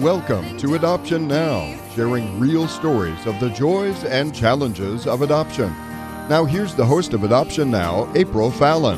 [0.00, 5.70] Welcome to Adoption Now, sharing real stories of the joys and challenges of adoption.
[6.28, 8.96] Now, here's the host of Adoption Now, April Fallon.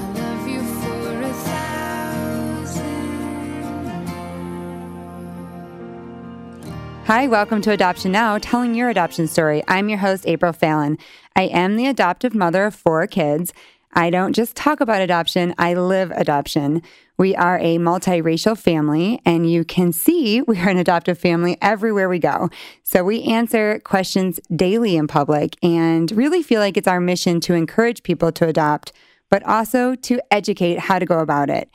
[7.06, 9.64] Hi, welcome to Adoption Now, telling your adoption story.
[9.66, 10.98] I'm your host, April Fallon.
[11.34, 13.54] I am the adoptive mother of four kids.
[13.92, 16.82] I don't just talk about adoption, I live adoption.
[17.18, 22.08] We are a multiracial family, and you can see we are an adoptive family everywhere
[22.08, 22.50] we go.
[22.82, 27.54] So we answer questions daily in public and really feel like it's our mission to
[27.54, 28.92] encourage people to adopt,
[29.28, 31.68] but also to educate how to go about it.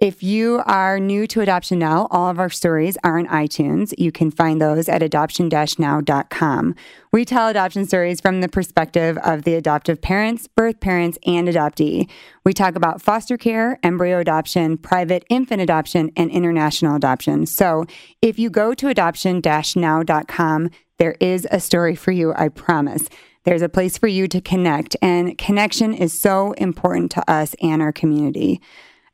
[0.00, 3.92] If you are new to Adoption Now, all of our stories are on iTunes.
[3.98, 6.74] You can find those at adoption now.com.
[7.12, 12.08] We tell adoption stories from the perspective of the adoptive parents, birth parents, and adoptee.
[12.46, 17.44] We talk about foster care, embryo adoption, private infant adoption, and international adoption.
[17.44, 17.84] So
[18.22, 23.06] if you go to adoption now.com, there is a story for you, I promise.
[23.44, 27.82] There's a place for you to connect, and connection is so important to us and
[27.82, 28.62] our community.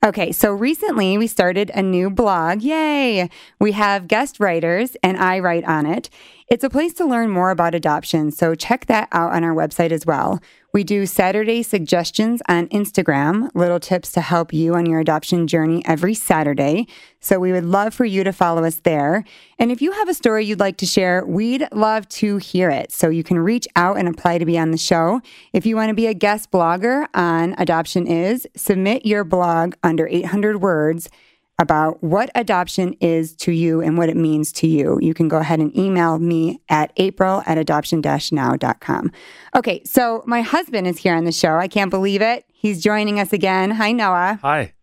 [0.07, 2.63] Okay, so recently we started a new blog.
[2.63, 3.29] Yay!
[3.59, 6.11] We have guest writers, and I write on it.
[6.47, 9.91] It's a place to learn more about adoption, so check that out on our website
[9.91, 10.41] as well.
[10.77, 15.83] We do Saturday suggestions on Instagram, little tips to help you on your adoption journey
[15.87, 16.87] every Saturday.
[17.19, 19.25] So we would love for you to follow us there.
[19.59, 22.93] And if you have a story you'd like to share, we'd love to hear it.
[22.93, 25.23] So you can reach out and apply to be on the show.
[25.55, 30.07] If you want to be a guest blogger on Adoption Is, submit your blog under
[30.07, 31.09] 800 words
[31.59, 35.39] about what adoption is to you and what it means to you, you can go
[35.39, 39.11] ahead and email me at april at adoption now.com.
[39.55, 41.57] Okay, so my husband is here on the show.
[41.57, 42.45] I can't believe it.
[42.53, 43.71] He's joining us again.
[43.71, 44.39] Hi, Noah.
[44.43, 44.75] Hi.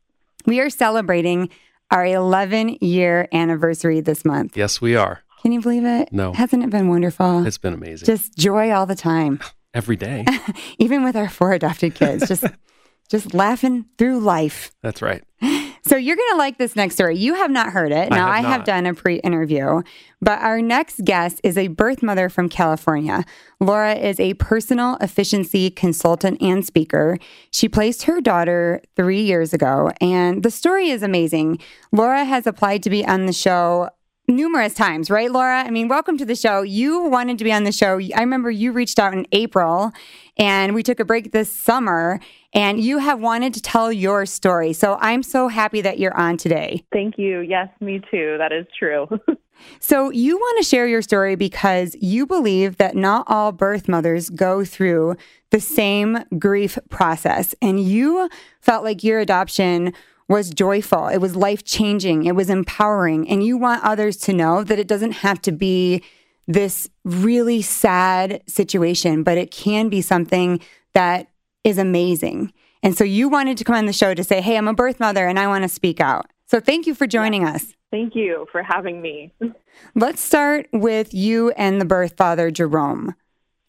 [0.46, 1.50] We are celebrating
[1.92, 4.58] our 11 year anniversary this month.
[4.58, 5.22] Yes, we are.
[5.42, 6.12] Can you believe it?
[6.12, 6.34] No.
[6.34, 7.46] Hasn't it been wonderful?
[7.46, 8.06] It's been amazing.
[8.06, 9.40] Just joy all the time.
[9.74, 10.26] Every day.
[10.78, 12.46] Even with our four adopted kids, just
[13.10, 14.72] just laughing through life.
[14.82, 15.24] That's right.
[15.86, 17.18] So you're going to like this next story.
[17.18, 18.10] You have not heard it.
[18.10, 19.82] Now, I have, I have done a pre interview,
[20.22, 23.26] but our next guest is a birth mother from California.
[23.60, 27.18] Laura is a personal efficiency consultant and speaker.
[27.52, 31.60] She placed her daughter three years ago, and the story is amazing.
[31.92, 33.90] Laura has applied to be on the show
[34.30, 35.64] numerous times, right, Laura?
[35.64, 36.62] I mean, welcome to the show.
[36.62, 38.00] You wanted to be on the show.
[38.16, 39.92] I remember you reached out in April
[40.38, 42.20] and we took a break this summer
[42.54, 44.74] and you have wanted to tell your story.
[44.74, 46.84] So I'm so happy that you're on today.
[46.92, 47.40] Thank you.
[47.42, 48.38] Yes, me too.
[48.38, 49.08] That is true.
[49.80, 54.30] so you want to share your story because you believe that not all birth mothers
[54.30, 55.16] go through
[55.52, 58.30] the same grief process and you
[58.60, 59.94] felt like your adoption
[60.28, 61.08] was joyful.
[61.08, 62.26] It was life changing.
[62.26, 63.30] It was empowering.
[63.30, 66.02] And you want others to know that it doesn't have to be
[66.48, 70.60] this really sad situation, but it can be something
[70.94, 71.30] that
[71.64, 72.52] is amazing.
[72.82, 75.00] And so you wanted to come on the show to say, hey, I'm a birth
[75.00, 76.30] mother and I want to speak out.
[76.46, 77.74] So thank you for joining us.
[77.92, 79.32] Thank you for having me.
[79.96, 83.16] Let's start with you and the birth father, Jerome.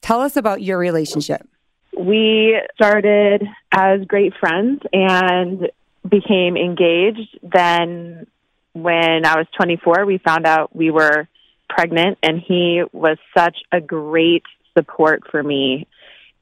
[0.02, 1.48] Tell us about your relationship.
[1.96, 5.70] We started as great friends and
[6.08, 7.38] became engaged.
[7.42, 8.26] Then,
[8.72, 11.28] when I was 24, we found out we were
[11.68, 14.44] pregnant, and he was such a great
[14.76, 15.86] support for me.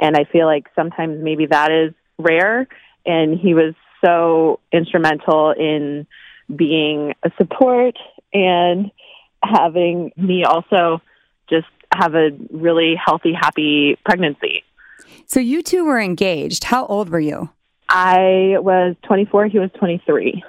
[0.00, 2.66] And I feel like sometimes maybe that is rare.
[3.06, 3.74] And he was
[4.04, 6.06] so instrumental in
[6.54, 7.96] being a support
[8.32, 8.90] and
[9.42, 11.00] having me also
[11.48, 14.64] just have a really healthy, happy pregnancy.
[15.26, 16.64] So you two were engaged.
[16.64, 17.50] How old were you?
[17.88, 20.42] I was 24, he was 23.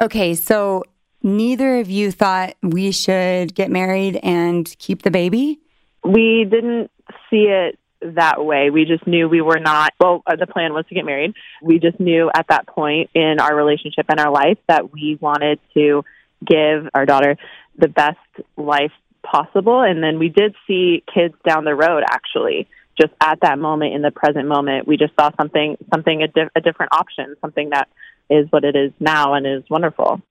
[0.00, 0.82] Okay, so
[1.22, 5.60] neither of you thought we should get married and keep the baby?
[6.04, 6.90] We didn't
[7.30, 8.70] see it that way.
[8.70, 11.34] We just knew we were not, well, uh, the plan was to get married.
[11.62, 15.58] We just knew at that point in our relationship and our life that we wanted
[15.74, 16.04] to
[16.44, 17.36] give our daughter
[17.78, 18.18] the best
[18.56, 18.92] life
[19.22, 19.80] possible.
[19.80, 22.68] And then we did see kids down the road, actually.
[22.98, 26.48] Just at that moment, in the present moment, we just saw something, something a, di-
[26.54, 27.88] a different option, something that
[28.30, 30.22] is what it is now and is wonderful.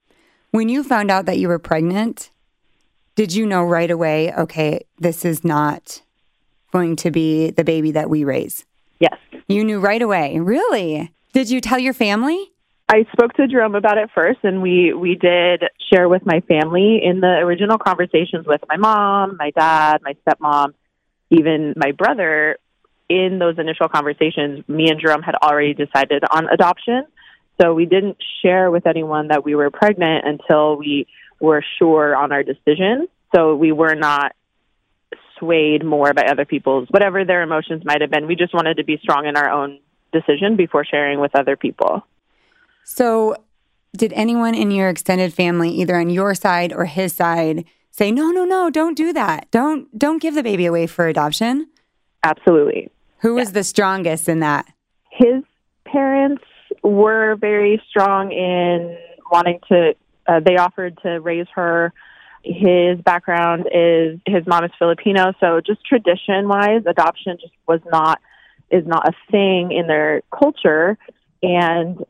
[0.55, 2.29] When you found out that you were pregnant,
[3.15, 6.01] did you know right away, okay, this is not
[6.71, 8.63] going to be the baby that we raise?
[8.99, 9.17] Yes.
[9.49, 10.39] You knew right away.
[10.39, 11.11] Really?
[11.33, 12.53] Did you tell your family?
[12.87, 17.01] I spoke to Jerome about it first, and we we did share with my family
[17.03, 20.73] in the original conversations with my mom, my dad, my stepmom,
[21.31, 22.57] even my brother.
[23.09, 27.05] In those initial conversations, me and Jerome had already decided on adoption,
[27.61, 31.07] so we didn't share with anyone that we were pregnant until we
[31.39, 33.07] were sure on our decision.
[33.35, 34.33] So we were not
[35.39, 38.27] swayed more by other people's, whatever their emotions might have been.
[38.27, 39.79] We just wanted to be strong in our own
[40.11, 42.05] decision before sharing with other people.
[42.83, 43.35] So,
[43.95, 48.29] did anyone in your extended family, either on your side or his side, say, no,
[48.29, 49.49] no, no, don't do that.
[49.51, 51.69] Don't, don't give the baby away for adoption?
[52.23, 52.89] Absolutely.
[53.19, 54.65] Who was the strongest in that?
[55.11, 55.43] His
[55.85, 56.43] parents
[56.89, 58.97] were very strong in
[59.31, 59.95] wanting to,
[60.27, 61.93] uh, they offered to raise her.
[62.43, 68.21] His background is his mom is Filipino, so just tradition wise, adoption just was not
[68.69, 70.97] is not a thing in their culture.
[71.41, 72.03] And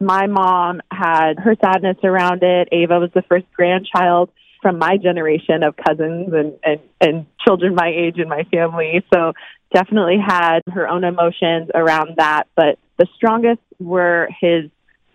[0.00, 2.68] my mom had her sadness around it.
[2.72, 4.30] Ava was the first grandchild
[4.60, 9.04] from my generation of cousins and, and, and children my age in my family.
[9.12, 9.32] So
[9.72, 12.48] definitely had her own emotions around that.
[12.56, 14.70] But the strongest were his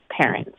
[0.10, 0.58] parents.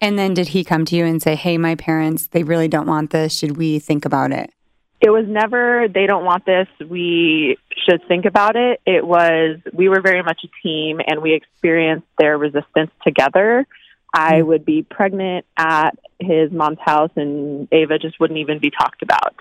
[0.00, 2.86] And then did he come to you and say, hey, my parents, they really don't
[2.86, 3.36] want this.
[3.36, 4.52] Should we think about it?
[5.00, 6.66] It was never, they don't want this.
[6.88, 7.56] We
[7.88, 8.80] should think about it.
[8.84, 13.66] It was, we were very much a team and we experienced their resistance together.
[14.12, 14.48] I mm-hmm.
[14.48, 19.36] would be pregnant at his mom's house and Ava just wouldn't even be talked about.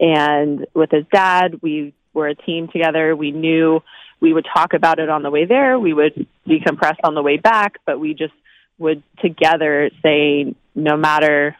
[0.00, 3.14] And with his dad, we were a team together.
[3.14, 3.82] We knew
[4.20, 5.78] we would talk about it on the way there.
[5.78, 8.34] We would decompress on the way back, but we just
[8.78, 11.56] would together say, no matter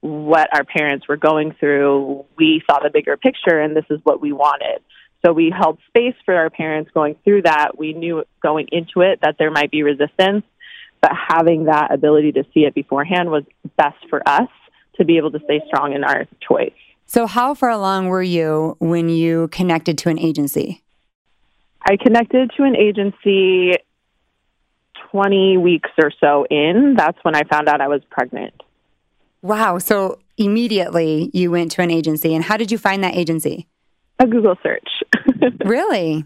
[0.00, 4.20] what our parents were going through, we saw the bigger picture and this is what
[4.20, 4.82] we wanted.
[5.24, 7.78] So we held space for our parents going through that.
[7.78, 10.44] We knew going into it that there might be resistance,
[11.00, 13.44] but having that ability to see it beforehand was
[13.76, 14.48] best for us
[14.96, 16.72] to be able to stay strong in our choice.
[17.06, 20.81] So, how far along were you when you connected to an agency?
[21.84, 23.74] I connected to an agency
[25.10, 26.94] 20 weeks or so in.
[26.96, 28.54] That's when I found out I was pregnant.
[29.42, 29.78] Wow.
[29.78, 32.34] So, immediately you went to an agency.
[32.34, 33.66] And how did you find that agency?
[34.18, 34.88] A Google search.
[35.64, 36.24] really?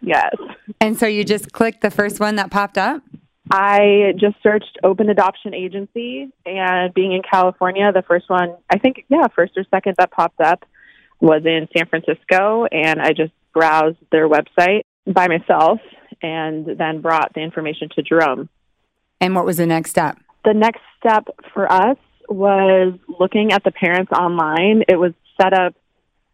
[0.00, 0.34] Yes.
[0.80, 3.02] And so you just clicked the first one that popped up?
[3.50, 9.04] I just searched open adoption agency and being in California, the first one, I think,
[9.08, 10.64] yeah, first or second that popped up
[11.20, 12.66] was in San Francisco.
[12.70, 15.80] And I just browsed their website by myself
[16.22, 18.48] and then brought the information to Jerome.
[19.20, 20.18] And what was the next step?
[20.44, 21.98] The next step for us
[22.28, 24.82] was looking at the parents online.
[24.88, 25.74] It was set up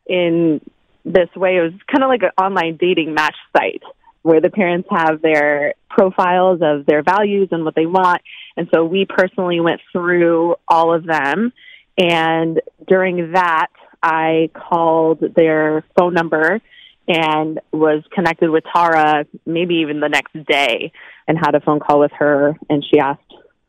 [0.07, 0.61] in
[1.05, 1.57] this way.
[1.57, 3.83] It was kind of like an online dating match site
[4.23, 8.21] where the parents have their profiles of their values and what they want.
[8.57, 11.53] And so we personally went through all of them.
[11.97, 13.69] And during that,
[14.03, 16.61] I called their phone number
[17.09, 20.93] and was connected with Tara maybe even the next day
[21.29, 22.57] and had a phone call with her.
[22.69, 23.23] And she asked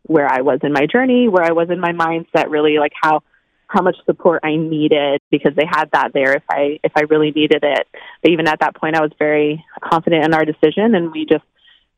[0.04, 3.22] where I was in my journey, where I was in my mindset, really like how
[3.68, 7.32] how much support I needed because they had that there if I if I really
[7.32, 7.88] needed it.
[8.22, 11.44] But even at that point, I was very confident in our decision, and we just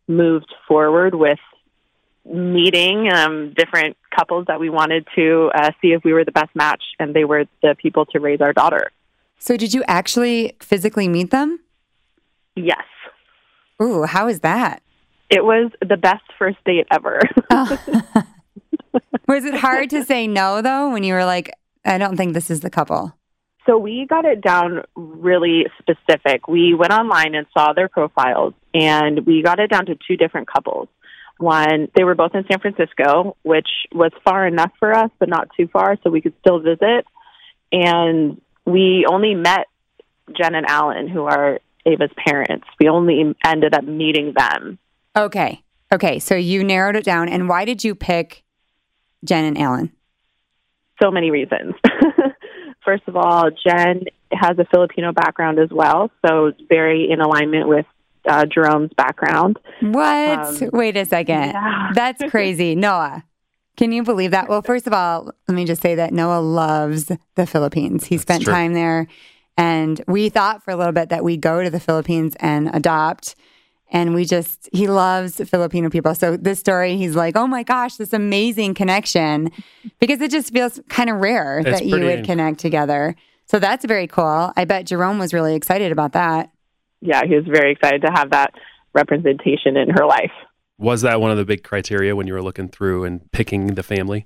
[0.07, 1.39] moved forward with
[2.25, 6.55] meeting um, different couples that we wanted to uh, see if we were the best
[6.55, 8.91] match, and they were the people to raise our daughter.
[9.39, 11.59] So, did you actually physically meet them?
[12.55, 12.83] Yes.
[13.81, 14.83] Ooh, how is that?
[15.29, 17.21] It was the best first date ever.
[17.49, 17.77] oh.
[19.27, 21.51] was it hard to say no though when you were like,
[21.85, 23.15] I don't think this is the couple?
[23.65, 26.47] So we got it down really specific.
[26.47, 30.47] We went online and saw their profiles and we got it down to two different
[30.51, 30.87] couples.
[31.37, 35.49] One, they were both in San Francisco, which was far enough for us, but not
[35.55, 37.05] too far, so we could still visit.
[37.71, 39.67] And we only met
[40.37, 42.67] Jen and Alan, who are Ava's parents.
[42.79, 44.77] We only ended up meeting them.
[45.15, 45.63] Okay.
[45.91, 46.19] Okay.
[46.19, 47.29] So you narrowed it down.
[47.29, 48.43] And why did you pick
[49.23, 49.91] Jen and Alan?
[51.01, 51.75] So many reasons.
[52.85, 57.67] First of all, Jen has a Filipino background as well, so it's very in alignment
[57.67, 57.85] with
[58.27, 59.57] uh, Jerome's background.
[59.81, 60.61] What?
[60.61, 61.51] Um, Wait a second.
[61.51, 61.91] Yeah.
[61.93, 62.75] That's crazy.
[62.75, 63.23] Noah,
[63.77, 64.49] can you believe that?
[64.49, 68.05] Well, first of all, let me just say that Noah loves the Philippines.
[68.05, 68.53] He That's spent true.
[68.53, 69.07] time there.
[69.57, 73.35] And we thought for a little bit that we'd go to the Philippines and adopt
[73.91, 77.95] and we just he loves filipino people so this story he's like oh my gosh
[77.95, 79.51] this amazing connection
[79.99, 83.85] because it just feels kind of rare it's that you would connect together so that's
[83.85, 86.51] very cool i bet jerome was really excited about that
[87.01, 88.53] yeah he was very excited to have that
[88.93, 90.31] representation in her life
[90.79, 93.83] was that one of the big criteria when you were looking through and picking the
[93.83, 94.25] family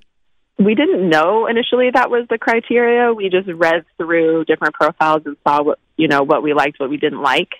[0.58, 5.36] we didn't know initially that was the criteria we just read through different profiles and
[5.46, 7.50] saw what you know what we liked what we didn't like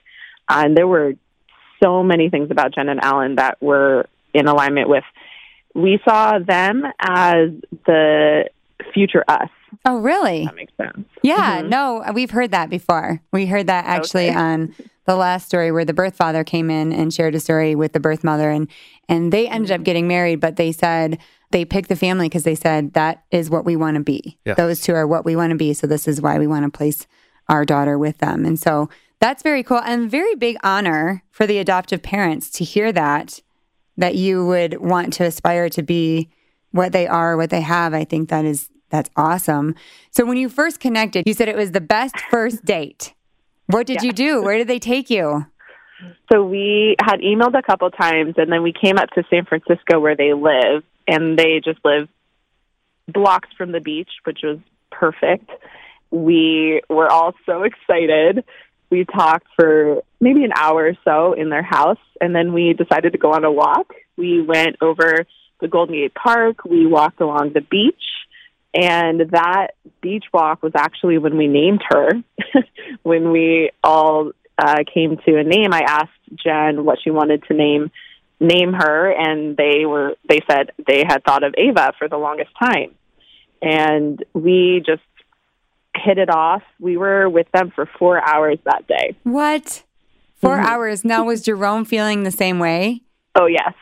[0.48, 1.14] uh, and there were
[1.82, 5.04] so many things about Jen and Alan that were in alignment with.
[5.74, 7.50] We saw them as
[7.86, 8.48] the
[8.92, 9.48] future us.
[9.84, 10.44] Oh, really?
[10.44, 11.06] That makes sense.
[11.22, 11.68] Yeah, Mhm.
[11.68, 13.20] no, we've heard that before.
[13.32, 14.38] We heard that actually Okay.
[14.38, 14.74] on
[15.06, 18.00] the last story where the birth father came in and shared a story with the
[18.00, 18.68] birth mother and
[19.08, 19.80] and they ended Mm-hmm.
[19.80, 21.18] up getting married, but they said
[21.50, 24.38] they picked the family because they said that is what we want to be.
[24.46, 24.54] Yeah.
[24.54, 26.70] Those two are what we want to be, so this is why we want to
[26.76, 27.06] place
[27.50, 28.46] our daughter with them.
[28.46, 28.88] And so
[29.20, 33.40] that's very cool and very big honor for the adoptive parents to hear that
[33.98, 36.28] that you would want to aspire to be
[36.72, 37.92] what they are, what they have.
[37.94, 39.74] I think that is that's awesome.
[40.12, 43.12] So when you first connected, you said it was the best first date.
[43.66, 44.40] What did you do?
[44.40, 45.46] Where did they take you?
[46.32, 49.98] So we had emailed a couple times, and then we came up to San Francisco
[49.98, 52.08] where they live, and they just live
[53.08, 54.58] blocks from the beach, which was
[54.92, 55.50] perfect.
[56.12, 58.44] We were all so excited.
[58.90, 63.12] We talked for maybe an hour or so in their house, and then we decided
[63.12, 63.92] to go on a walk.
[64.16, 65.26] We went over
[65.60, 66.64] the Golden Gate Park.
[66.64, 68.04] We walked along the beach,
[68.74, 69.68] and that
[70.00, 72.10] beach walk was actually when we named her.
[73.02, 76.10] when we all uh, came to a name, I asked
[76.44, 77.90] Jen what she wanted to name
[78.40, 82.50] name her, and they were they said they had thought of Ava for the longest
[82.62, 82.94] time,
[83.62, 85.02] and we just
[85.96, 86.62] hit it off.
[86.80, 89.16] We were with them for four hours that day.
[89.22, 89.84] What?
[90.40, 90.64] 4 Mhm.
[90.64, 91.04] hours.
[91.04, 93.00] Now was Jerome feeling the same way?
[93.36, 93.72] Oh yes,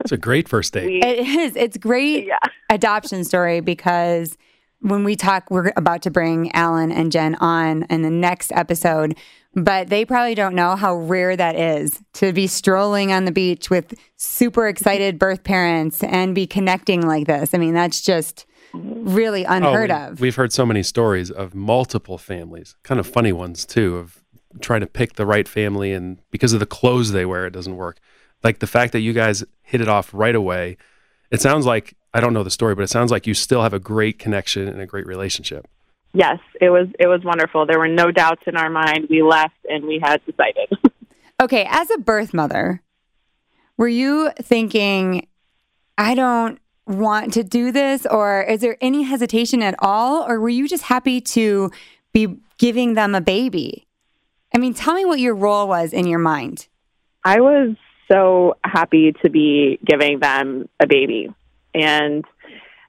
[0.00, 1.02] It's a great first date.
[1.04, 1.56] It is.
[1.56, 2.38] It's great yeah.
[2.70, 4.36] adoption story because
[4.80, 9.16] when we talk, we're about to bring Alan and Jen on in the next episode,
[9.54, 13.68] but they probably don't know how rare that is to be strolling on the beach
[13.68, 17.52] with super excited birth parents and be connecting like this.
[17.54, 20.20] I mean, that's just really oh, unheard we, of.
[20.20, 24.22] We've heard so many stories of multiple families, kind of funny ones too, of
[24.60, 27.76] trying to pick the right family and because of the clothes they wear, it doesn't
[27.76, 27.98] work.
[28.42, 30.76] Like the fact that you guys hit it off right away.
[31.30, 33.72] It sounds like I don't know the story, but it sounds like you still have
[33.72, 35.68] a great connection and a great relationship.
[36.12, 37.66] Yes, it was it was wonderful.
[37.66, 39.06] There were no doubts in our mind.
[39.08, 40.68] We left and we had decided.
[41.42, 42.82] Okay, as a birth mother,
[43.78, 45.26] were you thinking,
[45.96, 48.04] I don't want to do this?
[48.04, 50.22] Or is there any hesitation at all?
[50.28, 51.70] Or were you just happy to
[52.12, 53.86] be giving them a baby?
[54.54, 56.68] I mean, tell me what your role was in your mind.
[57.24, 57.74] I was
[58.10, 61.28] so happy to be giving them a baby.
[61.74, 62.24] And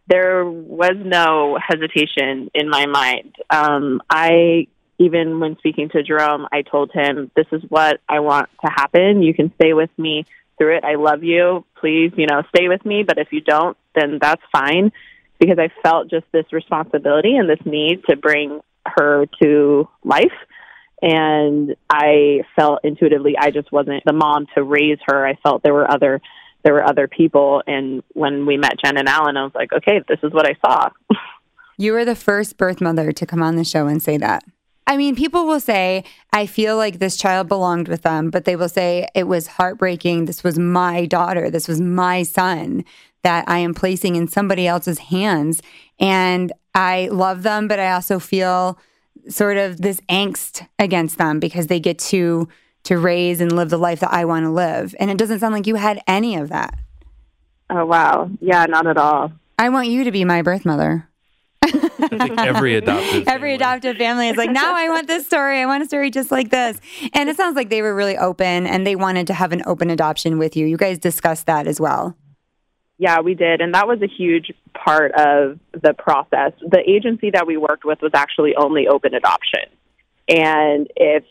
[0.08, 3.36] there was no hesitation in my mind.
[3.50, 8.50] Um, I, even when speaking to Jerome, I told him, This is what I want
[8.66, 9.22] to happen.
[9.22, 10.26] You can stay with me
[10.58, 10.84] through it.
[10.84, 11.66] I love you.
[11.80, 13.04] Please, you know, stay with me.
[13.04, 14.92] But if you don't, then that's fine.
[15.40, 20.32] Because I felt just this responsibility and this need to bring her to life
[21.02, 25.26] and I felt intuitively I just wasn't the mom to raise her.
[25.26, 26.22] I felt there were other
[26.64, 30.02] there were other people and when we met Jen and Alan I was like, okay,
[30.08, 30.90] this is what I saw.
[31.78, 34.44] You were the first birth mother to come on the show and say that.
[34.86, 36.04] I mean, people will say,
[36.34, 40.26] I feel like this child belonged with them, but they will say it was heartbreaking.
[40.26, 41.50] This was my daughter.
[41.50, 42.84] This was my son
[43.24, 45.62] that I am placing in somebody else's hands.
[46.00, 48.78] And I love them, but I also feel
[49.30, 52.48] sort of this angst against them because they get to
[52.84, 54.96] to raise and live the life that I want to live.
[55.00, 56.74] And it doesn't sound like you had any of that.
[57.70, 58.30] Oh wow.
[58.40, 59.32] Yeah, not at all.
[59.60, 61.08] I want you to be my birth mother.
[61.64, 65.60] I every adoptive Every family- adoptive family is like, now I want this story.
[65.62, 66.80] I want a story just like this.
[67.14, 69.92] And it sounds like they were really open and they wanted to have an open
[69.92, 70.66] adoption with you.
[70.66, 72.18] You guys discussed that as well.
[73.02, 73.62] Yeah, we did.
[73.62, 76.52] And that was a huge part of the process.
[76.62, 79.62] The agency that we worked with was actually only open adoption.
[80.30, 81.24] And if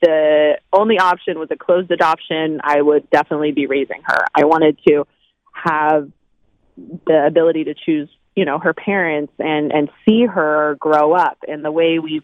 [0.00, 4.24] the only option was a closed adoption, I would definitely be raising her.
[4.36, 5.04] I wanted to
[5.52, 6.12] have
[6.76, 11.38] the ability to choose, you know, her parents and, and see her grow up.
[11.48, 12.22] And the way we've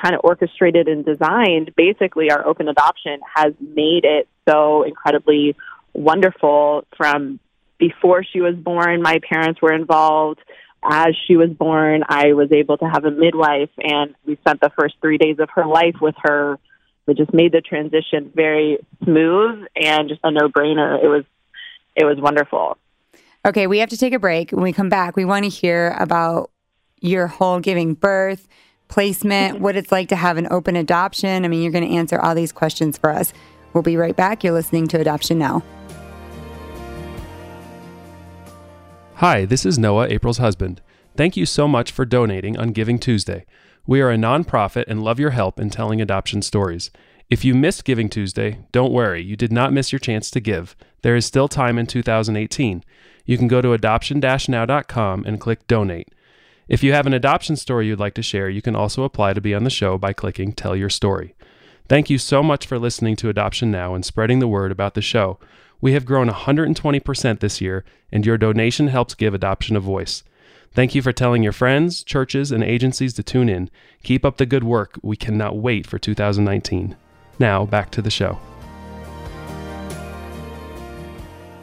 [0.00, 5.54] kind of orchestrated and designed, basically, our open adoption has made it so incredibly
[5.92, 7.40] wonderful from
[7.78, 10.40] before she was born, my parents were involved.
[10.88, 14.70] As she was born, I was able to have a midwife, and we spent the
[14.78, 16.58] first three days of her life with her.
[17.08, 21.02] It just made the transition very smooth and just a no-brainer.
[21.02, 21.24] It was,
[21.94, 22.78] it was wonderful.
[23.44, 24.50] Okay, we have to take a break.
[24.50, 26.50] When we come back, we want to hear about
[27.00, 28.48] your whole giving birth,
[28.88, 31.44] placement, what it's like to have an open adoption.
[31.44, 33.32] I mean, you're going to answer all these questions for us.
[33.72, 34.42] We'll be right back.
[34.42, 35.62] You're listening to Adoption Now.
[39.20, 40.82] Hi, this is Noah, April's husband.
[41.16, 43.46] Thank you so much for donating on Giving Tuesday.
[43.86, 46.90] We are a nonprofit and love your help in telling adoption stories.
[47.30, 50.76] If you missed Giving Tuesday, don't worry, you did not miss your chance to give.
[51.00, 52.84] There is still time in 2018.
[53.24, 56.10] You can go to adoption-now.com and click donate.
[56.68, 59.40] If you have an adoption story you'd like to share, you can also apply to
[59.40, 61.34] be on the show by clicking Tell Your Story.
[61.88, 65.00] Thank you so much for listening to Adoption Now and spreading the word about the
[65.00, 65.38] show.
[65.86, 70.24] We have grown 120% this year, and your donation helps give adoption a voice.
[70.72, 73.70] Thank you for telling your friends, churches, and agencies to tune in.
[74.02, 74.98] Keep up the good work.
[75.04, 76.96] We cannot wait for 2019.
[77.38, 78.40] Now, back to the show.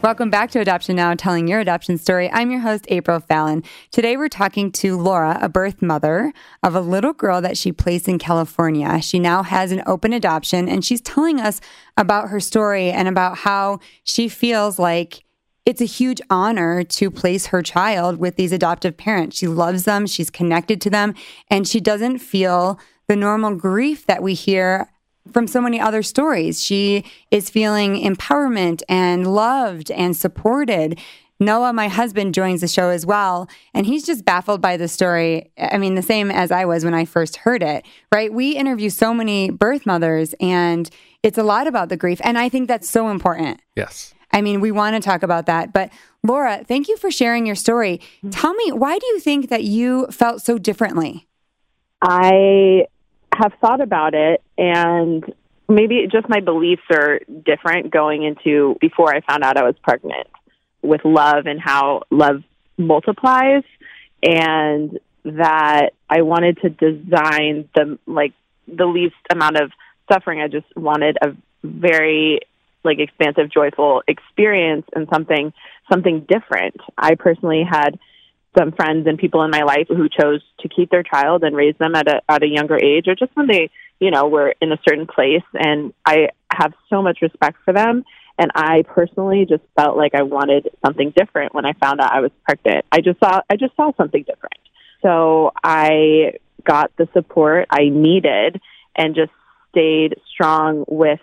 [0.03, 2.29] Welcome back to Adoption Now, telling your adoption story.
[2.29, 3.63] I'm your host, April Fallon.
[3.89, 8.09] Today we're talking to Laura, a birth mother of a little girl that she placed
[8.09, 9.01] in California.
[9.01, 11.61] She now has an open adoption, and she's telling us
[11.95, 15.23] about her story and about how she feels like
[15.65, 19.37] it's a huge honor to place her child with these adoptive parents.
[19.37, 21.13] She loves them, she's connected to them,
[21.49, 24.89] and she doesn't feel the normal grief that we hear
[25.31, 26.61] from so many other stories.
[26.61, 30.99] She is feeling empowerment and loved and supported.
[31.39, 35.51] Noah, my husband, joins the show as well, and he's just baffled by the story.
[35.57, 38.31] I mean, the same as I was when I first heard it, right?
[38.31, 40.89] We interview so many birth mothers, and
[41.21, 42.21] it's a lot about the grief.
[42.23, 43.61] And I think that's so important.
[43.75, 44.13] Yes.
[44.31, 45.73] I mean, we want to talk about that.
[45.73, 45.91] But
[46.23, 47.99] Laura, thank you for sharing your story.
[48.17, 48.29] Mm-hmm.
[48.29, 51.27] Tell me, why do you think that you felt so differently?
[52.01, 52.87] I
[53.37, 55.23] have thought about it and
[55.67, 60.27] maybe just my beliefs are different going into before I found out I was pregnant
[60.81, 62.43] with love and how love
[62.77, 63.63] multiplies
[64.21, 68.33] and that I wanted to design the like
[68.67, 69.71] the least amount of
[70.11, 70.41] suffering.
[70.41, 72.41] I just wanted a very
[72.83, 75.53] like expansive, joyful experience and something
[75.91, 76.75] something different.
[76.97, 77.99] I personally had
[78.57, 81.75] some friends and people in my life who chose to keep their child and raise
[81.79, 83.69] them at a at a younger age or just when they
[83.99, 85.43] you know were in a certain place.
[85.53, 88.03] And i have so much respect for them.
[88.37, 92.19] And i personally just felt like i wanted something different when i found out i
[92.19, 92.85] was pregnant.
[92.91, 94.59] I just saw i just saw something different.
[95.01, 96.33] So i
[96.63, 98.61] got the support i needed
[98.95, 99.31] and just
[99.71, 101.19] stayed strong with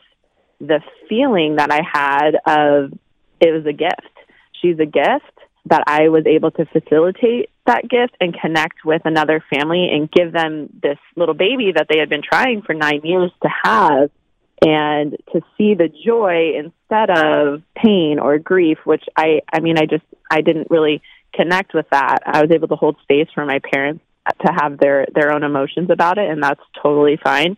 [0.60, 2.92] the feeling that i had of
[3.40, 4.14] it was a gift.
[4.60, 9.44] She's a gift that I was able to facilitate that gift and connect with another
[9.52, 13.30] family and give them this little baby that they had been trying for nine years
[13.42, 14.10] to have
[14.62, 19.86] and to see the joy instead of pain or grief which i i mean i
[19.86, 21.00] just i didn't really
[21.32, 22.18] connect with that.
[22.26, 24.02] I was able to hold space for my parents
[24.46, 27.56] to have their their own emotions about it and that's totally fine.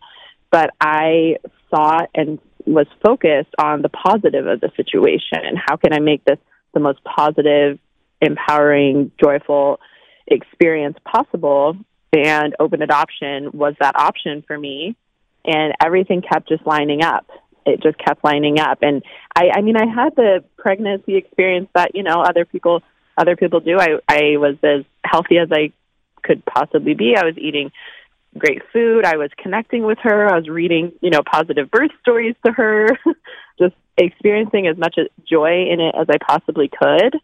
[0.50, 1.36] But i
[1.70, 6.24] saw and was focused on the positive of the situation and how can i make
[6.24, 6.38] this
[6.74, 7.78] the most positive
[8.22, 9.80] empowering, joyful
[10.26, 11.76] experience possible.
[12.12, 14.96] And open adoption was that option for me.
[15.44, 17.26] And everything kept just lining up.
[17.66, 18.78] It just kept lining up.
[18.82, 19.02] And
[19.34, 22.82] I, I mean, I had the pregnancy experience that, you know, other people,
[23.16, 23.78] other people do.
[23.78, 25.72] I, I was as healthy as I
[26.22, 27.16] could possibly be.
[27.16, 27.72] I was eating
[28.38, 29.04] great food.
[29.04, 30.28] I was connecting with her.
[30.28, 32.88] I was reading, you know, positive birth stories to her,
[33.58, 34.96] just experiencing as much
[35.28, 37.16] joy in it as I possibly could.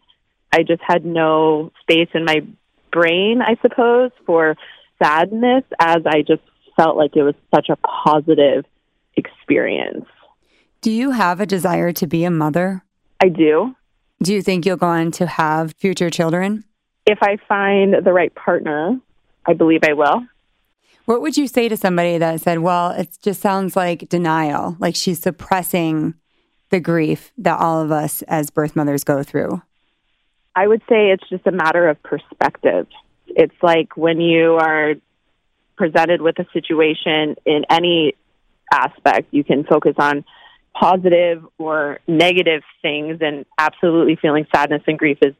[0.51, 2.41] I just had no space in my
[2.91, 4.55] brain, I suppose, for
[5.01, 6.41] sadness as I just
[6.75, 8.65] felt like it was such a positive
[9.15, 10.05] experience.
[10.81, 12.83] Do you have a desire to be a mother?
[13.21, 13.75] I do.
[14.21, 16.63] Do you think you'll go on to have future children?
[17.05, 18.99] If I find the right partner,
[19.45, 20.25] I believe I will.
[21.05, 24.95] What would you say to somebody that said, well, it just sounds like denial, like
[24.95, 26.13] she's suppressing
[26.69, 29.61] the grief that all of us as birth mothers go through?
[30.55, 32.87] I would say it's just a matter of perspective.
[33.27, 34.95] It's like when you are
[35.77, 38.13] presented with a situation in any
[38.71, 40.25] aspect, you can focus on
[40.73, 45.33] positive or negative things, and absolutely feeling sadness and grief is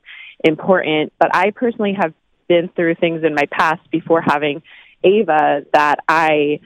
[0.44, 1.14] important.
[1.20, 2.14] But I personally have
[2.48, 4.64] been through things in my past before having
[5.04, 6.60] Ava that I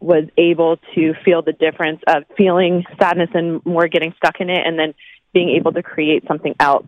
[0.00, 4.66] was able to feel the difference of feeling sadness and more getting stuck in it
[4.66, 4.94] and then
[5.32, 6.86] being able to create something else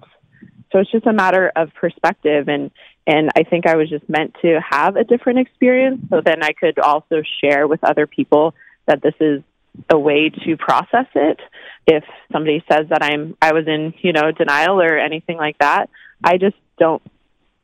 [0.73, 2.71] so it's just a matter of perspective and
[3.07, 6.53] and I think I was just meant to have a different experience so then I
[6.53, 8.55] could also share with other people
[8.87, 9.43] that this is
[9.91, 11.41] a way to process it.
[11.87, 15.89] If somebody says that I'm I was in, you know, denial or anything like that,
[16.23, 17.03] I just don't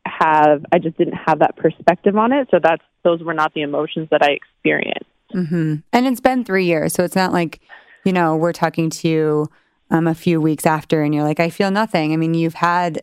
[0.06, 2.48] have I just didn't have that perspective on it.
[2.50, 5.06] So that's those were not the emotions that I experienced.
[5.34, 5.76] Mm-hmm.
[5.92, 7.60] And it's been three years, so it's not like
[8.04, 9.46] you know we're talking to you
[9.90, 12.12] um, a few weeks after and you're like, I feel nothing.
[12.12, 13.02] I mean, you've had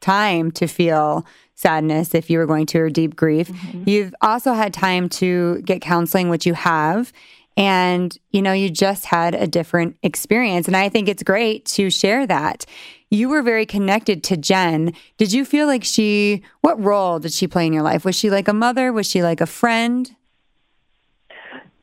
[0.00, 1.24] time to feel
[1.54, 3.48] sadness if you were going to or deep grief.
[3.48, 3.84] Mm-hmm.
[3.86, 7.12] You've also had time to get counseling, which you have.
[7.56, 11.90] and you know you just had a different experience and i think it's great to
[11.90, 12.64] share that
[13.10, 17.46] you were very connected to jen did you feel like she what role did she
[17.46, 20.16] play in your life was she like a mother was she like a friend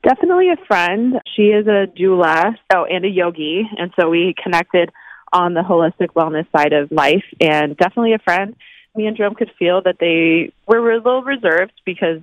[0.03, 1.19] Definitely a friend.
[1.35, 4.91] She is a doula, oh, and a yogi, and so we connected
[5.33, 8.55] on the holistic wellness side of life, and definitely a friend.
[8.95, 12.21] Me and Jerome could feel that they were a little reserved because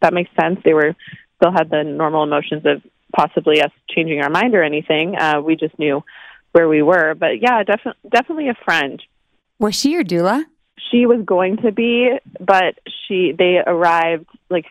[0.00, 0.60] that makes sense.
[0.64, 0.94] They were
[1.36, 2.82] still had the normal emotions of
[3.16, 5.16] possibly us changing our mind or anything.
[5.16, 6.04] Uh, we just knew
[6.52, 9.02] where we were, but yeah, definitely, definitely a friend.
[9.58, 10.44] was she your doula
[10.90, 14.66] She was going to be, but she they arrived like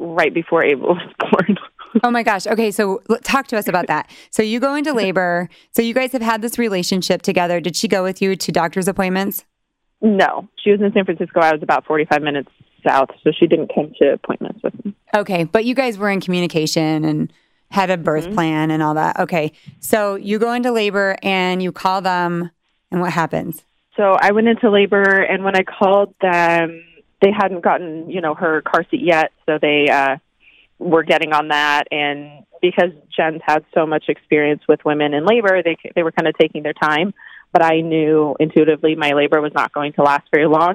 [0.00, 1.58] right before Ava was born.
[2.02, 2.46] Oh my gosh.
[2.46, 4.10] Okay, so talk to us about that.
[4.30, 5.48] So you go into labor.
[5.72, 7.60] So you guys have had this relationship together.
[7.60, 9.44] Did she go with you to doctor's appointments?
[10.02, 11.40] no, she was in San Francisco.
[11.40, 12.50] I was about forty-five minutes
[12.86, 14.94] south, so she didn't come to appointments with me.
[15.14, 17.32] Okay, but you guys were in communication and
[17.70, 18.34] had a birth mm-hmm.
[18.34, 19.18] plan and all that.
[19.20, 19.52] Okay.
[19.78, 22.50] So you go into labor and you call them
[22.90, 23.62] and what happens?
[23.96, 26.82] So I went into labor, and when I called them,
[27.20, 30.16] they hadn't gotten you know her car seat yet, so they uh,
[30.78, 31.84] were getting on that.
[31.90, 36.28] And because Jen's had so much experience with women in labor, they they were kind
[36.28, 37.14] of taking their time.
[37.52, 40.74] But I knew intuitively my labor was not going to last very long.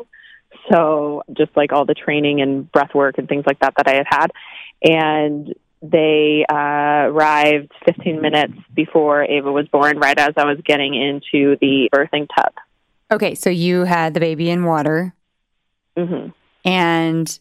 [0.72, 3.96] So just like all the training and breath work and things like that that I
[3.96, 4.32] had had,
[4.84, 10.96] and they uh, arrived 15 minutes before Ava was born, right as I was getting
[10.96, 12.54] into the birthing tub.
[13.12, 15.14] Okay, so you had the baby in water
[15.98, 16.28] hmm
[16.66, 17.40] and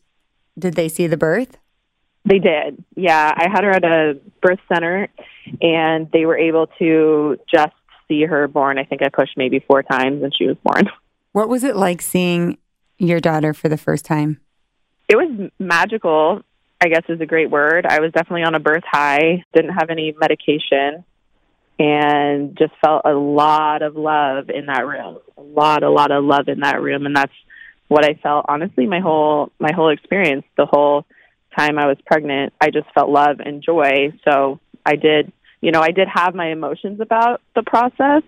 [0.59, 1.57] did they see the birth?
[2.27, 2.83] They did.
[2.95, 5.09] Yeah, I had her at a birth center,
[5.61, 7.75] and they were able to just
[8.09, 8.79] see her born.
[8.79, 10.88] I think I pushed maybe four times, and she was born.
[11.33, 12.59] What was it like seeing
[12.97, 14.40] your daughter for the first time?
[15.09, 16.43] It was magical.
[16.81, 17.87] I guess is a great word.
[17.87, 19.45] I was definitely on a birth high.
[19.53, 21.05] Didn't have any medication,
[21.77, 25.19] and just felt a lot of love in that room.
[25.37, 27.33] A lot, a lot of love in that room, and that's
[27.88, 28.47] what I felt.
[28.49, 31.05] Honestly, my whole my whole experience, the whole
[31.57, 34.12] time I was pregnant, I just felt love and joy.
[34.25, 38.23] So I did, you know, I did have my emotions about the process.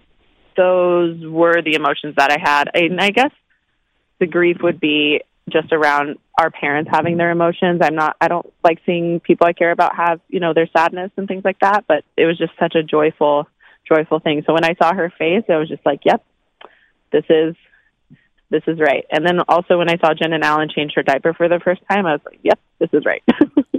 [0.56, 2.70] Those were the emotions that I had.
[2.74, 3.32] And I guess
[4.20, 7.80] the grief would be just around our parents having their emotions.
[7.82, 11.10] I'm not I don't like seeing people I care about have, you know, their sadness
[11.16, 13.48] and things like that, but it was just such a joyful
[13.88, 14.42] joyful thing.
[14.46, 16.24] So when I saw her face, I was just like, "Yep.
[17.12, 17.54] This is
[18.50, 21.34] this is right." And then also when I saw Jen and Alan change her diaper
[21.34, 23.22] for the first time, I was like, "Yep, this is right."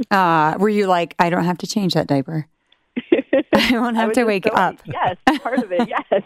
[0.10, 2.48] Uh, were you like, I don't have to change that diaper?
[3.54, 4.78] I won't have was to wake so- up.
[4.86, 5.90] Yes, part of it.
[5.90, 6.24] Yes,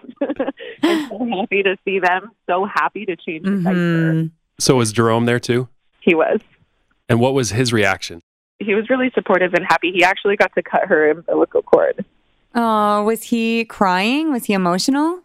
[0.83, 2.31] I'm so happy to see them.
[2.47, 4.29] So happy to change the diaper.
[4.59, 5.67] So was Jerome there too?
[6.01, 6.39] He was.
[7.09, 8.21] And what was his reaction?
[8.59, 9.91] He was really supportive and happy.
[9.91, 12.05] He actually got to cut her umbilical cord.
[12.53, 14.31] Oh, was he crying?
[14.31, 15.21] Was he emotional?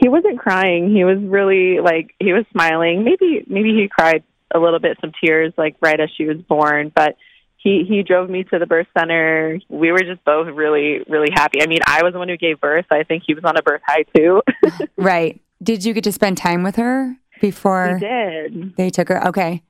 [0.00, 0.94] He wasn't crying.
[0.94, 3.04] He was really like he was smiling.
[3.04, 4.22] Maybe maybe he cried
[4.54, 6.92] a little bit, some tears, like right as she was born.
[6.94, 7.16] But
[7.56, 9.58] he he drove me to the birth center.
[9.68, 11.62] We were just both really really happy.
[11.62, 12.86] I mean, I was the one who gave birth.
[12.88, 14.42] So I think he was on a birth high too.
[14.96, 15.40] Right.
[15.62, 18.76] Did you get to spend time with her before he did.
[18.76, 19.26] they took her?
[19.28, 19.62] Okay.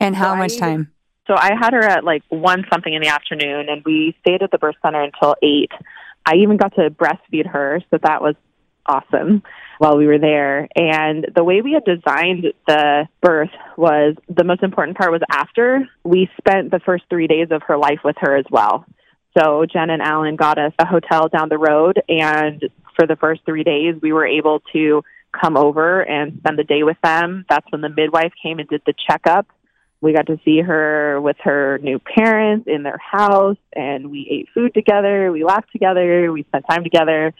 [0.00, 0.90] And how So much even- time?
[1.26, 4.50] So I had her at like one something in the afternoon, and we stayed at
[4.50, 5.70] the birth center until eight.
[6.26, 8.34] I even got to breastfeed her, so that was
[8.86, 9.42] awesome
[9.78, 10.68] while we were there.
[10.76, 15.88] And the way we had designed the birth was the most important part was after
[16.04, 18.84] we spent the first three days of her life with her as well.
[19.38, 22.62] So Jen and Alan got us a hotel down the road, and
[22.96, 26.84] for the first three days, we were able to come over and spend the day
[26.84, 27.44] with them.
[27.48, 29.48] That's when the midwife came and did the checkup
[30.04, 34.48] we got to see her with her new parents in their house and we ate
[34.52, 37.32] food together we laughed together we spent time together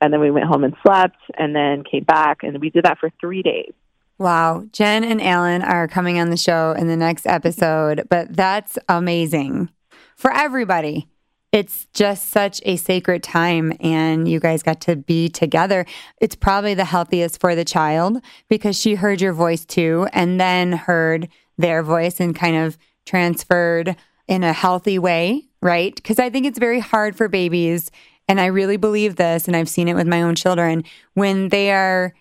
[0.00, 2.98] and then we went home and slept and then came back and we did that
[2.98, 3.72] for three days
[4.20, 4.66] Wow.
[4.70, 9.70] Jen and Alan are coming on the show in the next episode, but that's amazing
[10.14, 11.08] for everybody.
[11.52, 15.86] It's just such a sacred time, and you guys got to be together.
[16.20, 20.72] It's probably the healthiest for the child because she heard your voice too, and then
[20.72, 23.96] heard their voice and kind of transferred
[24.28, 25.94] in a healthy way, right?
[25.96, 27.90] Because I think it's very hard for babies,
[28.30, 31.72] and I really believe this, and I've seen it with my own children, when they
[31.72, 32.14] are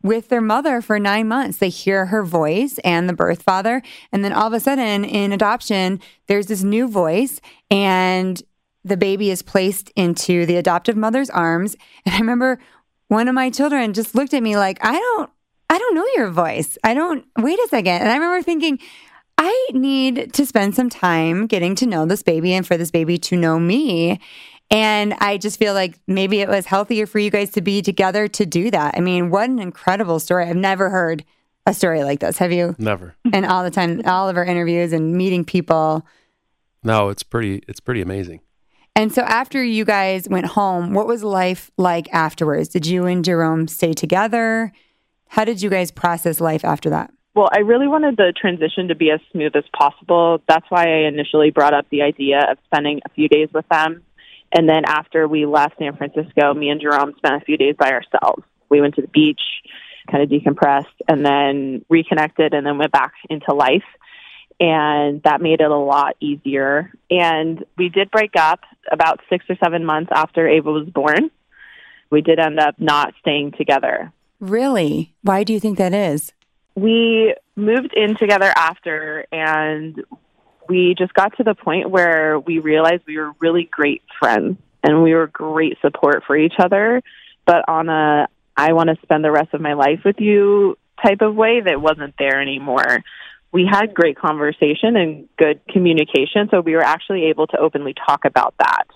[0.00, 1.58] with their mother for nine months.
[1.58, 3.82] They hear her voice and the birth father.
[4.12, 8.40] And then all of a sudden, in adoption, there's this new voice, and
[8.84, 11.74] the baby is placed into the adoptive mother's arms.
[12.06, 12.60] And I remember
[13.08, 15.30] one of my children just looked at me like, I don't.
[15.68, 16.78] I don't know your voice.
[16.84, 18.02] I don't, wait a second.
[18.02, 18.78] And I remember thinking,
[19.36, 23.18] I need to spend some time getting to know this baby and for this baby
[23.18, 24.20] to know me.
[24.70, 28.28] And I just feel like maybe it was healthier for you guys to be together
[28.28, 28.94] to do that.
[28.96, 30.46] I mean, what an incredible story.
[30.46, 31.24] I've never heard
[31.66, 32.38] a story like this.
[32.38, 32.76] Have you?
[32.78, 33.16] Never.
[33.32, 36.06] And all the time, all of our interviews and meeting people.
[36.84, 37.62] No, it's pretty.
[37.66, 38.40] It's pretty amazing.
[38.96, 42.68] And so after you guys went home, what was life like afterwards?
[42.68, 44.72] Did you and Jerome stay together?
[45.28, 47.12] How did you guys process life after that?
[47.34, 50.42] Well, I really wanted the transition to be as smooth as possible.
[50.48, 54.02] That's why I initially brought up the idea of spending a few days with them.
[54.52, 57.92] And then after we left San Francisco, me and Jerome spent a few days by
[57.92, 58.42] ourselves.
[58.68, 59.40] We went to the beach,
[60.10, 63.84] kind of decompressed, and then reconnected, and then went back into life.
[64.58, 66.92] And that made it a lot easier.
[67.10, 68.60] And we did break up
[68.90, 71.30] about six or seven months after Ava was born.
[72.10, 74.12] We did end up not staying together.
[74.40, 75.14] Really?
[75.22, 76.32] Why do you think that is?
[76.74, 80.02] we moved in together after and
[80.70, 85.02] we just got to the point where we realized we were really great friends and
[85.02, 87.02] we were great support for each other
[87.46, 91.20] but on a i want to spend the rest of my life with you type
[91.20, 93.02] of way that wasn't there anymore
[93.52, 98.24] we had great conversation and good communication so we were actually able to openly talk
[98.24, 98.86] about that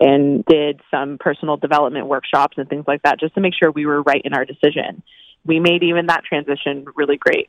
[0.00, 3.84] and did some personal development workshops and things like that just to make sure we
[3.84, 5.02] were right in our decision
[5.44, 7.48] we made even that transition really great.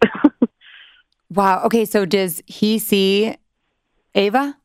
[1.30, 1.64] wow.
[1.66, 1.86] Okay.
[1.86, 3.36] So does he see
[4.16, 4.58] Ava?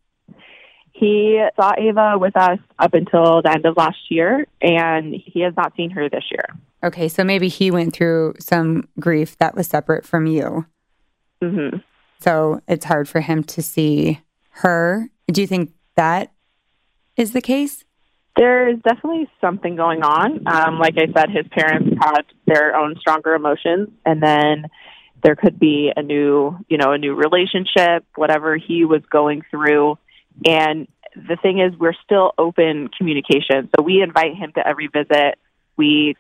[0.93, 5.55] He saw Ava with us up until the end of last year, and he has
[5.57, 6.47] not seen her this year.
[6.83, 7.09] Okay.
[7.09, 10.67] So maybe he went through some grief that was separate from you.
[11.43, 11.79] Mm-hmm.
[12.21, 15.11] So it's hard for him to see her.
[15.31, 16.33] Do you think that
[17.17, 17.85] is the case?
[18.37, 20.47] There's definitely something going on.
[20.47, 24.67] Um, like I said, his parents had their own stronger emotions, and then
[25.23, 29.99] there could be a new, you know, a new relationship, whatever he was going through.
[30.45, 33.69] And the thing is, we're still open communication.
[33.75, 35.39] So we invite him to every visit.
[35.77, 36.17] We,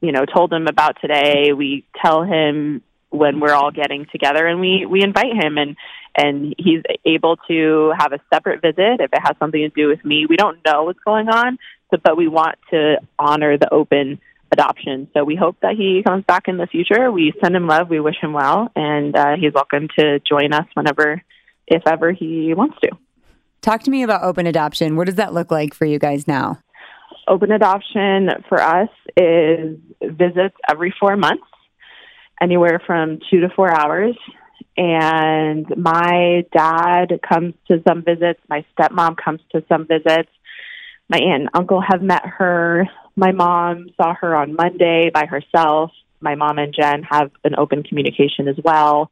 [0.00, 1.52] you know, told him about today.
[1.52, 5.76] We tell him when we're all getting together, and we we invite him and
[6.14, 10.04] and he's able to have a separate visit if it has something to do with
[10.04, 10.26] me.
[10.28, 11.58] We don't know what's going on,
[11.90, 14.20] but, but we want to honor the open
[14.52, 15.08] adoption.
[15.14, 17.10] So we hope that he comes back in the future.
[17.10, 17.88] We send him love.
[17.88, 21.22] We wish him well, and uh, he's welcome to join us whenever,
[21.66, 22.90] if ever he wants to.
[23.62, 24.96] Talk to me about open adoption.
[24.96, 26.58] What does that look like for you guys now?
[27.28, 31.44] Open adoption for us is visits every four months,
[32.40, 34.16] anywhere from two to four hours
[34.76, 38.40] and my dad comes to some visits.
[38.48, 40.30] My stepmom comes to some visits.
[41.08, 42.88] My aunt and uncle have met her.
[43.20, 45.90] My mom saw her on Monday by herself.
[46.22, 49.10] My mom and Jen have an open communication as well.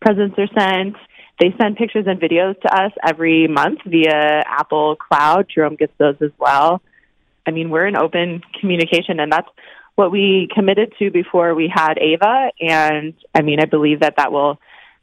[0.00, 0.94] Presents are sent.
[1.40, 5.48] They send pictures and videos to us every month via Apple Cloud.
[5.52, 6.80] Jerome gets those as well.
[7.44, 9.48] I mean, we're in open communication, and that's
[9.96, 12.52] what we committed to before we had Ava.
[12.60, 14.60] And I mean, I believe that that will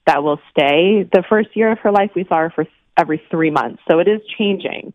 [0.07, 1.03] that will stay.
[1.03, 2.65] The first year of her life, we saw her for
[2.97, 4.93] every three months, so it is changing.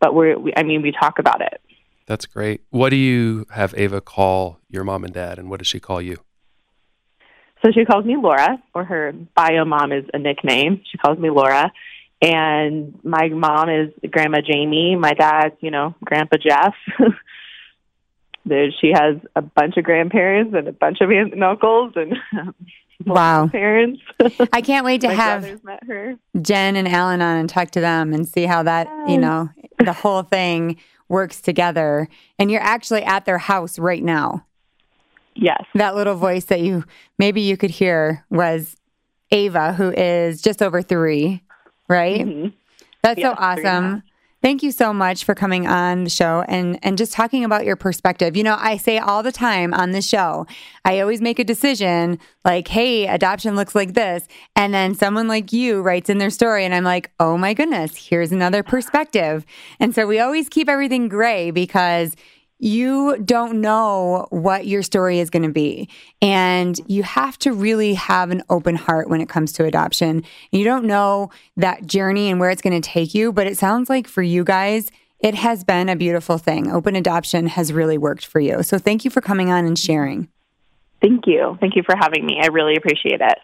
[0.00, 1.60] But we're, we, I mean, we talk about it.
[2.08, 2.62] That's great.
[2.70, 6.00] What do you have Ava call your mom and dad, and what does she call
[6.00, 6.16] you?
[7.62, 10.80] So she calls me Laura, or her bio mom is a nickname.
[10.90, 11.70] She calls me Laura.
[12.22, 14.96] And my mom is Grandma Jamie.
[14.96, 16.74] My dad's, you know, Grandpa Jeff.
[18.80, 22.54] she has a bunch of grandparents and a bunch of aunts and uncles and um,
[23.06, 24.00] wow parents.
[24.52, 26.16] I can't wait to My have met her.
[26.40, 29.92] Jen and Alan on and talk to them and see how that, you know, the
[29.92, 32.08] whole thing works together.
[32.38, 34.44] And you're actually at their house right now.
[35.34, 35.64] Yes.
[35.74, 36.84] That little voice that you
[37.18, 38.76] maybe you could hear was
[39.30, 41.42] Ava, who is just over three,
[41.88, 42.26] right?
[42.26, 42.52] Mhm.
[43.02, 44.02] That's Yeah, so awesome.
[44.40, 47.74] Thank you so much for coming on the show and and just talking about your
[47.74, 48.36] perspective.
[48.36, 50.46] You know, I say all the time on the show,
[50.84, 55.52] I always make a decision like, "Hey, adoption looks like this." And then someone like
[55.52, 59.44] you writes in their story and I'm like, "Oh my goodness, here's another perspective."
[59.80, 62.14] And so we always keep everything gray because
[62.58, 65.88] you don't know what your story is going to be.
[66.20, 70.24] And you have to really have an open heart when it comes to adoption.
[70.50, 73.88] You don't know that journey and where it's going to take you, but it sounds
[73.88, 74.90] like for you guys,
[75.20, 76.70] it has been a beautiful thing.
[76.70, 78.62] Open adoption has really worked for you.
[78.62, 80.28] So thank you for coming on and sharing.
[81.00, 81.56] Thank you.
[81.60, 82.38] Thank you for having me.
[82.42, 83.38] I really appreciate it.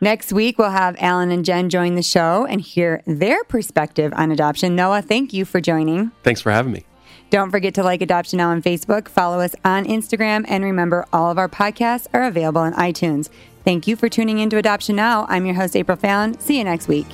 [0.00, 4.30] Next week, we'll have Alan and Jen join the show and hear their perspective on
[4.30, 4.76] adoption.
[4.76, 6.10] Noah, thank you for joining.
[6.22, 6.84] Thanks for having me.
[7.30, 11.30] Don't forget to like Adoption Now on Facebook, follow us on Instagram, and remember all
[11.30, 13.28] of our podcasts are available on iTunes.
[13.64, 15.26] Thank you for tuning in to Adoption Now.
[15.28, 16.38] I'm your host, April Fallon.
[16.38, 17.06] See you next week.